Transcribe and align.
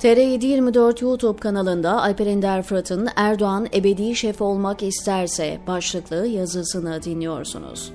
TR724 0.00 1.04
YouTube 1.04 1.40
kanalında 1.40 2.02
Alper 2.02 2.26
Ender 2.26 2.62
Fırat'ın 2.62 3.08
Erdoğan 3.16 3.66
ebedi 3.74 4.16
şef 4.16 4.42
olmak 4.42 4.82
isterse 4.82 5.58
başlıklı 5.66 6.26
yazısını 6.26 7.02
dinliyorsunuz. 7.02 7.92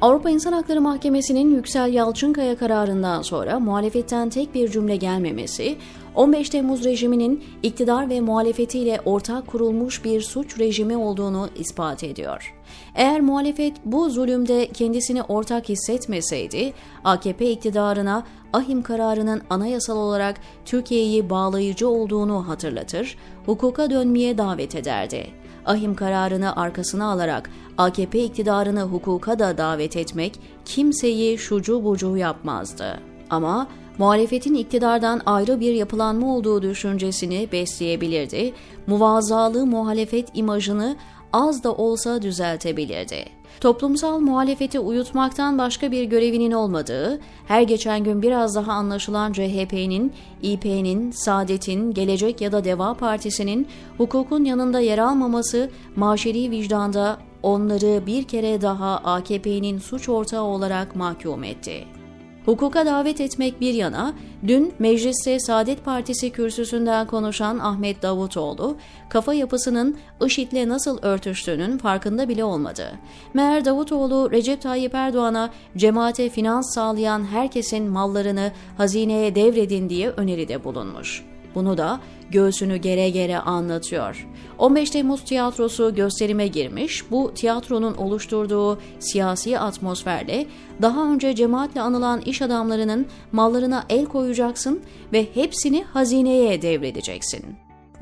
Avrupa 0.00 0.30
İnsan 0.30 0.52
Hakları 0.52 0.80
Mahkemesi'nin 0.80 1.54
Yüksel 1.54 1.92
Yalçınkaya 1.92 2.56
kararından 2.56 3.22
sonra 3.22 3.60
muhalefetten 3.60 4.30
tek 4.30 4.54
bir 4.54 4.70
cümle 4.70 4.96
gelmemesi, 4.96 5.76
15 6.14 6.50
Temmuz 6.50 6.84
rejiminin 6.84 7.44
iktidar 7.62 8.10
ve 8.10 8.20
muhalefetiyle 8.20 9.00
ortak 9.04 9.46
kurulmuş 9.46 10.04
bir 10.04 10.20
suç 10.20 10.58
rejimi 10.58 10.96
olduğunu 10.96 11.48
ispat 11.56 12.04
ediyor. 12.04 12.54
Eğer 12.94 13.20
muhalefet 13.20 13.76
bu 13.84 14.10
zulümde 14.10 14.68
kendisini 14.68 15.22
ortak 15.22 15.68
hissetmeseydi, 15.68 16.72
AKP 17.04 17.50
iktidarına 17.50 18.24
ahim 18.52 18.82
kararının 18.82 19.42
anayasal 19.50 19.96
olarak 19.96 20.40
Türkiye'yi 20.64 21.30
bağlayıcı 21.30 21.88
olduğunu 21.88 22.48
hatırlatır, 22.48 23.16
hukuka 23.46 23.90
dönmeye 23.90 24.38
davet 24.38 24.74
ederdi. 24.74 25.26
Ahim 25.66 25.94
kararını 25.94 26.56
arkasına 26.56 27.10
alarak 27.10 27.50
AKP 27.78 28.24
iktidarını 28.24 28.82
hukuka 28.82 29.38
da 29.38 29.58
davet 29.58 29.96
etmek 29.96 30.40
kimseyi 30.64 31.38
şucu 31.38 31.84
bucu 31.84 32.16
yapmazdı. 32.16 33.00
Ama 33.30 33.66
muhalefetin 33.98 34.54
iktidardan 34.54 35.20
ayrı 35.26 35.60
bir 35.60 35.72
yapılanma 35.72 36.36
olduğu 36.36 36.62
düşüncesini 36.62 37.48
besleyebilirdi, 37.52 38.52
muvazzalı 38.86 39.66
muhalefet 39.66 40.28
imajını 40.34 40.96
az 41.32 41.64
da 41.64 41.72
olsa 41.72 42.22
düzeltebilirdi. 42.22 43.24
Toplumsal 43.60 44.18
muhalefeti 44.18 44.80
uyutmaktan 44.80 45.58
başka 45.58 45.92
bir 45.92 46.04
görevinin 46.04 46.52
olmadığı, 46.52 47.20
her 47.46 47.62
geçen 47.62 48.04
gün 48.04 48.22
biraz 48.22 48.54
daha 48.54 48.72
anlaşılan 48.72 49.32
CHP'nin, 49.32 50.12
İP'nin, 50.42 51.10
Saadet'in, 51.10 51.94
Gelecek 51.94 52.40
ya 52.40 52.52
da 52.52 52.64
Deva 52.64 52.94
Partisi'nin 52.94 53.66
hukukun 53.98 54.44
yanında 54.44 54.80
yer 54.80 54.98
almaması 54.98 55.70
maşeri 55.96 56.50
vicdanda 56.50 57.18
onları 57.42 58.06
bir 58.06 58.24
kere 58.24 58.62
daha 58.62 58.96
AKP'nin 58.96 59.78
suç 59.78 60.08
ortağı 60.08 60.42
olarak 60.42 60.96
mahkum 60.96 61.44
etti. 61.44 62.01
Hukuka 62.44 62.86
davet 62.86 63.20
etmek 63.20 63.60
bir 63.60 63.74
yana, 63.74 64.14
dün 64.46 64.72
mecliste 64.78 65.40
Saadet 65.40 65.84
Partisi 65.84 66.30
kürsüsünden 66.30 67.06
konuşan 67.06 67.58
Ahmet 67.58 68.02
Davutoğlu, 68.02 68.76
kafa 69.08 69.34
yapısının 69.34 69.96
IŞİD'le 70.26 70.68
nasıl 70.68 70.98
örtüştüğünün 71.02 71.78
farkında 71.78 72.28
bile 72.28 72.44
olmadı. 72.44 72.92
Meğer 73.34 73.64
Davutoğlu, 73.64 74.30
Recep 74.30 74.62
Tayyip 74.62 74.94
Erdoğan'a 74.94 75.50
cemaate 75.76 76.28
finans 76.28 76.74
sağlayan 76.74 77.24
herkesin 77.24 77.84
mallarını 77.84 78.52
hazineye 78.76 79.34
devredin 79.34 79.88
diye 79.88 80.08
öneride 80.08 80.64
bulunmuş. 80.64 81.31
Bunu 81.54 81.78
da 81.78 82.00
göğsünü 82.30 82.76
gere 82.76 83.10
gere 83.10 83.38
anlatıyor. 83.38 84.28
15 84.58 84.90
Temmuz 84.90 85.24
tiyatrosu 85.24 85.94
gösterime 85.94 86.46
girmiş. 86.46 87.10
Bu 87.10 87.34
tiyatronun 87.34 87.94
oluşturduğu 87.94 88.78
siyasi 88.98 89.58
atmosferle 89.58 90.46
daha 90.82 91.12
önce 91.12 91.34
cemaatle 91.34 91.80
anılan 91.80 92.20
iş 92.20 92.42
adamlarının 92.42 93.06
mallarına 93.32 93.84
el 93.88 94.06
koyacaksın 94.06 94.80
ve 95.12 95.26
hepsini 95.34 95.84
hazineye 95.84 96.62
devredeceksin. 96.62 97.44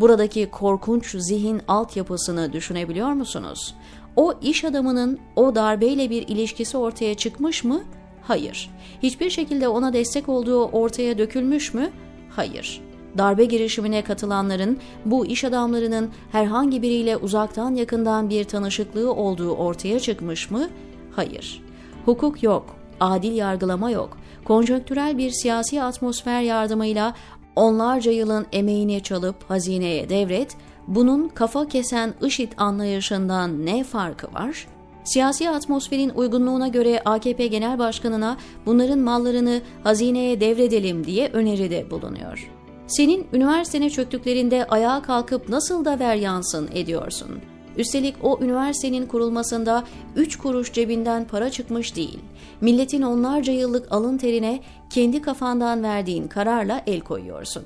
Buradaki 0.00 0.50
korkunç 0.50 1.16
zihin 1.18 1.62
altyapısını 1.68 2.52
düşünebiliyor 2.52 3.12
musunuz? 3.12 3.74
O 4.16 4.34
iş 4.42 4.64
adamının 4.64 5.18
o 5.36 5.54
darbeyle 5.54 6.10
bir 6.10 6.28
ilişkisi 6.28 6.76
ortaya 6.76 7.14
çıkmış 7.14 7.64
mı? 7.64 7.82
Hayır. 8.22 8.70
Hiçbir 9.02 9.30
şekilde 9.30 9.68
ona 9.68 9.92
destek 9.92 10.28
olduğu 10.28 10.64
ortaya 10.64 11.18
dökülmüş 11.18 11.74
mü? 11.74 11.90
Hayır 12.30 12.89
darbe 13.18 13.44
girişimine 13.44 14.04
katılanların 14.04 14.78
bu 15.04 15.26
iş 15.26 15.44
adamlarının 15.44 16.10
herhangi 16.32 16.82
biriyle 16.82 17.16
uzaktan 17.16 17.74
yakından 17.74 18.30
bir 18.30 18.44
tanışıklığı 18.44 19.12
olduğu 19.12 19.50
ortaya 19.50 20.00
çıkmış 20.00 20.50
mı? 20.50 20.68
Hayır. 21.16 21.62
Hukuk 22.04 22.42
yok, 22.42 22.76
adil 23.00 23.32
yargılama 23.32 23.90
yok. 23.90 24.16
Konjonktürel 24.44 25.18
bir 25.18 25.30
siyasi 25.30 25.82
atmosfer 25.82 26.40
yardımıyla 26.40 27.14
onlarca 27.56 28.12
yılın 28.12 28.46
emeğini 28.52 29.02
çalıp 29.02 29.50
hazineye 29.50 30.08
devret, 30.08 30.56
bunun 30.86 31.28
kafa 31.28 31.68
kesen 31.68 32.14
IŞİD 32.22 32.52
anlayışından 32.56 33.66
ne 33.66 33.84
farkı 33.84 34.34
var? 34.34 34.66
Siyasi 35.04 35.50
atmosferin 35.50 36.10
uygunluğuna 36.10 36.68
göre 36.68 37.02
AKP 37.04 37.46
Genel 37.46 37.78
Başkanı'na 37.78 38.36
bunların 38.66 38.98
mallarını 38.98 39.60
hazineye 39.84 40.40
devredelim 40.40 41.06
diye 41.06 41.28
öneride 41.28 41.90
bulunuyor. 41.90 42.50
Senin 42.90 43.26
üniversitene 43.32 43.90
çöktüklerinde 43.90 44.64
ayağa 44.64 45.02
kalkıp 45.02 45.48
nasıl 45.48 45.84
da 45.84 45.98
ver 45.98 46.14
yansın 46.14 46.68
ediyorsun. 46.74 47.40
Üstelik 47.76 48.14
o 48.22 48.38
üniversitenin 48.42 49.06
kurulmasında 49.06 49.84
3 50.16 50.38
kuruş 50.38 50.72
cebinden 50.72 51.24
para 51.24 51.50
çıkmış 51.50 51.96
değil. 51.96 52.18
Milletin 52.60 53.02
onlarca 53.02 53.52
yıllık 53.52 53.92
alın 53.92 54.18
terine 54.18 54.60
kendi 54.90 55.22
kafandan 55.22 55.82
verdiğin 55.82 56.28
kararla 56.28 56.82
el 56.86 57.00
koyuyorsun. 57.00 57.64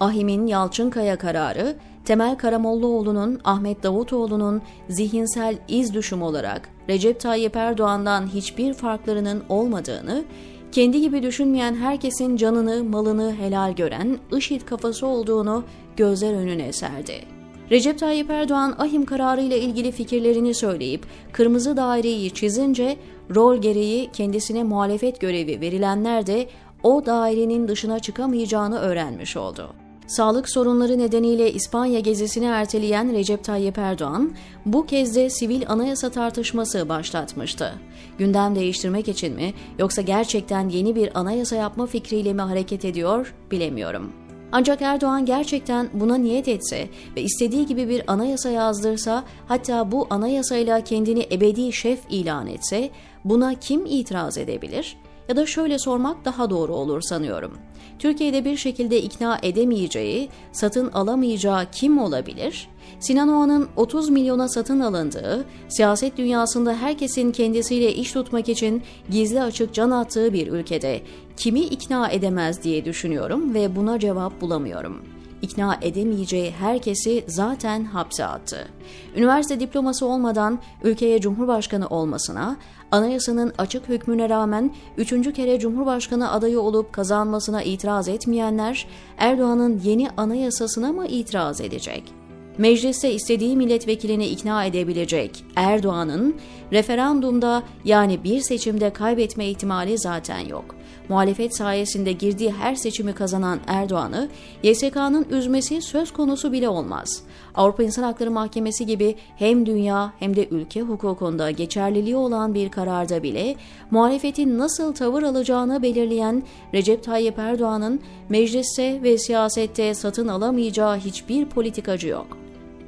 Ahim'in 0.00 0.46
Yalçınkaya 0.46 1.18
kararı, 1.18 1.76
Temel 2.04 2.36
Karamollaoğlu'nun, 2.36 3.40
Ahmet 3.44 3.82
Davutoğlu'nun 3.82 4.62
zihinsel 4.88 5.58
iz 5.68 5.94
düşüm 5.94 6.22
olarak 6.22 6.68
Recep 6.88 7.20
Tayyip 7.20 7.56
Erdoğan'dan 7.56 8.26
hiçbir 8.26 8.74
farklarının 8.74 9.42
olmadığını, 9.48 10.24
kendi 10.72 11.00
gibi 11.00 11.22
düşünmeyen 11.22 11.74
herkesin 11.74 12.36
canını, 12.36 12.84
malını 12.84 13.34
helal 13.36 13.72
gören 13.72 14.18
IŞİD 14.36 14.62
kafası 14.62 15.06
olduğunu 15.06 15.64
gözler 15.96 16.34
önüne 16.34 16.72
serdi. 16.72 17.24
Recep 17.70 17.98
Tayyip 17.98 18.30
Erdoğan 18.30 18.74
ahim 18.78 19.04
kararı 19.04 19.40
ile 19.40 19.60
ilgili 19.60 19.92
fikirlerini 19.92 20.54
söyleyip 20.54 21.06
kırmızı 21.32 21.76
daireyi 21.76 22.30
çizince 22.30 22.96
rol 23.34 23.56
gereği 23.56 24.10
kendisine 24.12 24.62
muhalefet 24.62 25.20
görevi 25.20 25.60
verilenler 25.60 26.26
de 26.26 26.48
o 26.82 27.06
dairenin 27.06 27.68
dışına 27.68 27.98
çıkamayacağını 27.98 28.78
öğrenmiş 28.78 29.36
oldu. 29.36 29.81
Sağlık 30.12 30.48
sorunları 30.48 30.98
nedeniyle 30.98 31.52
İspanya 31.52 32.00
gezisini 32.00 32.44
erteleyen 32.44 33.12
Recep 33.12 33.44
Tayyip 33.44 33.78
Erdoğan, 33.78 34.32
bu 34.66 34.86
kez 34.86 35.16
de 35.16 35.30
sivil 35.30 35.62
anayasa 35.68 36.10
tartışması 36.10 36.88
başlatmıştı. 36.88 37.72
Gündem 38.18 38.54
değiştirmek 38.54 39.08
için 39.08 39.34
mi 39.34 39.54
yoksa 39.78 40.02
gerçekten 40.02 40.68
yeni 40.68 40.96
bir 40.96 41.18
anayasa 41.20 41.56
yapma 41.56 41.86
fikriyle 41.86 42.32
mi 42.32 42.42
hareket 42.42 42.84
ediyor 42.84 43.34
bilemiyorum. 43.50 44.12
Ancak 44.52 44.82
Erdoğan 44.82 45.26
gerçekten 45.26 45.88
buna 45.92 46.16
niyet 46.16 46.48
etse 46.48 46.88
ve 47.16 47.22
istediği 47.22 47.66
gibi 47.66 47.88
bir 47.88 48.12
anayasa 48.12 48.50
yazdırsa, 48.50 49.24
hatta 49.48 49.92
bu 49.92 50.06
anayasayla 50.10 50.84
kendini 50.84 51.26
ebedi 51.32 51.72
şef 51.72 51.98
ilan 52.10 52.46
etse, 52.46 52.90
buna 53.24 53.54
kim 53.54 53.86
itiraz 53.86 54.38
edebilir? 54.38 54.96
Ya 55.28 55.36
da 55.36 55.46
şöyle 55.46 55.78
sormak 55.78 56.24
daha 56.24 56.50
doğru 56.50 56.74
olur 56.74 57.00
sanıyorum. 57.02 57.58
Türkiye'de 57.98 58.44
bir 58.44 58.56
şekilde 58.56 59.02
ikna 59.02 59.38
edemeyeceği, 59.42 60.28
satın 60.52 60.90
alamayacağı 60.90 61.70
kim 61.72 61.98
olabilir? 61.98 62.68
Sinan 63.00 63.28
Oğan'ın 63.28 63.68
30 63.76 64.10
milyona 64.10 64.48
satın 64.48 64.80
alındığı, 64.80 65.44
siyaset 65.68 66.16
dünyasında 66.16 66.74
herkesin 66.74 67.32
kendisiyle 67.32 67.94
iş 67.94 68.12
tutmak 68.12 68.48
için 68.48 68.82
gizli 69.10 69.42
açık 69.42 69.74
can 69.74 69.90
attığı 69.90 70.32
bir 70.32 70.46
ülkede 70.46 71.02
kimi 71.36 71.60
ikna 71.60 72.08
edemez 72.08 72.62
diye 72.62 72.84
düşünüyorum 72.84 73.54
ve 73.54 73.76
buna 73.76 73.98
cevap 73.98 74.40
bulamıyorum 74.40 75.02
ikna 75.42 75.78
edemeyeceği 75.82 76.50
herkesi 76.50 77.24
zaten 77.26 77.84
hapse 77.84 78.24
attı. 78.24 78.68
Üniversite 79.16 79.60
diploması 79.60 80.06
olmadan 80.06 80.58
ülkeye 80.82 81.20
cumhurbaşkanı 81.20 81.86
olmasına, 81.86 82.56
anayasanın 82.90 83.52
açık 83.58 83.88
hükmüne 83.88 84.28
rağmen 84.28 84.74
üçüncü 84.96 85.32
kere 85.32 85.58
cumhurbaşkanı 85.58 86.32
adayı 86.32 86.60
olup 86.60 86.92
kazanmasına 86.92 87.62
itiraz 87.62 88.08
etmeyenler, 88.08 88.86
Erdoğan'ın 89.18 89.80
yeni 89.84 90.10
anayasasına 90.16 90.92
mı 90.92 91.06
itiraz 91.06 91.60
edecek?'' 91.60 92.21
Mecliste 92.58 93.12
istediği 93.12 93.56
milletvekilini 93.56 94.26
ikna 94.26 94.64
edebilecek 94.64 95.44
Erdoğan'ın 95.56 96.36
referandumda 96.72 97.62
yani 97.84 98.24
bir 98.24 98.40
seçimde 98.40 98.92
kaybetme 98.92 99.46
ihtimali 99.46 99.98
zaten 99.98 100.38
yok. 100.38 100.74
Muhalefet 101.08 101.56
sayesinde 101.56 102.12
girdiği 102.12 102.52
her 102.52 102.74
seçimi 102.74 103.12
kazanan 103.12 103.60
Erdoğan'ı 103.66 104.28
YSK'nın 104.62 105.26
üzmesi 105.30 105.82
söz 105.82 106.12
konusu 106.12 106.52
bile 106.52 106.68
olmaz. 106.68 107.22
Avrupa 107.54 107.82
İnsan 107.82 108.02
Hakları 108.02 108.30
Mahkemesi 108.30 108.86
gibi 108.86 109.16
hem 109.36 109.66
dünya 109.66 110.12
hem 110.18 110.36
de 110.36 110.48
ülke 110.48 110.80
hukukunda 110.80 111.50
geçerliliği 111.50 112.16
olan 112.16 112.54
bir 112.54 112.68
kararda 112.68 113.22
bile 113.22 113.56
muhalefetin 113.90 114.58
nasıl 114.58 114.94
tavır 114.94 115.22
alacağını 115.22 115.82
belirleyen 115.82 116.42
Recep 116.74 117.04
Tayyip 117.04 117.38
Erdoğan'ın 117.38 118.00
mecliste 118.28 119.02
ve 119.02 119.18
siyasette 119.18 119.94
satın 119.94 120.28
alamayacağı 120.28 120.96
hiçbir 120.96 121.46
politikacı 121.46 122.08
yok 122.08 122.41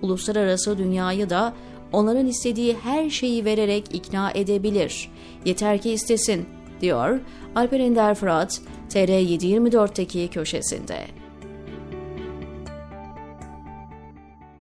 uluslararası 0.04 0.78
dünyayı 0.78 1.30
da 1.30 1.54
onların 1.92 2.26
istediği 2.26 2.76
her 2.82 3.10
şeyi 3.10 3.44
vererek 3.44 3.84
ikna 3.92 4.30
edebilir. 4.30 5.10
Yeter 5.44 5.82
ki 5.82 5.90
istesin, 5.90 6.46
diyor 6.80 7.20
Alper 7.54 7.80
Ender 7.80 8.14
Fırat, 8.14 8.60
TR724'teki 8.90 10.28
köşesinde. 10.28 11.23